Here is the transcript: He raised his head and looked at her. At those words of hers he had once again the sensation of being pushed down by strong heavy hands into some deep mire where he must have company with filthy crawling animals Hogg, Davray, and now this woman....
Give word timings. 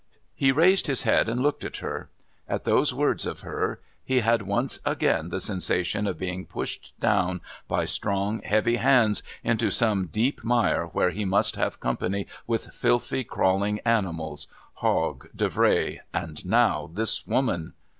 He 0.33 0.51
raised 0.51 0.87
his 0.87 1.03
head 1.03 1.29
and 1.29 1.41
looked 1.43 1.63
at 1.63 1.77
her. 1.77 2.09
At 2.49 2.63
those 2.63 2.91
words 2.91 3.27
of 3.27 3.41
hers 3.41 3.77
he 4.03 4.21
had 4.21 4.41
once 4.41 4.79
again 4.83 5.29
the 5.29 5.39
sensation 5.39 6.07
of 6.07 6.17
being 6.17 6.47
pushed 6.47 6.99
down 6.99 7.39
by 7.67 7.85
strong 7.85 8.41
heavy 8.41 8.77
hands 8.77 9.21
into 9.43 9.69
some 9.69 10.07
deep 10.11 10.43
mire 10.43 10.87
where 10.87 11.11
he 11.11 11.23
must 11.23 11.55
have 11.55 11.79
company 11.79 12.25
with 12.47 12.73
filthy 12.73 13.23
crawling 13.23 13.77
animals 13.81 14.47
Hogg, 14.73 15.29
Davray, 15.37 15.99
and 16.11 16.43
now 16.47 16.89
this 16.91 17.27
woman.... 17.27 17.73